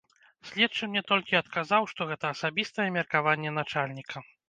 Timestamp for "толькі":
1.11-1.37